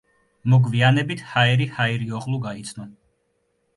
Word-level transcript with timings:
მოგვიანებით 0.53 1.21
ჰაირი 1.33 1.67
ჰაირიოღლუ 1.75 2.41
გაიცნო. 2.47 2.89